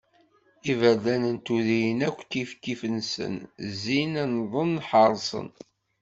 Iberdan 0.71 1.23
n 1.35 1.37
tudrin 1.45 1.99
akk 2.07 2.19
kif 2.31 2.51
kif-nsen, 2.63 3.35
zzin, 3.71 4.13
nnḍen, 4.25 4.71
ḥerṣen. 4.89 5.49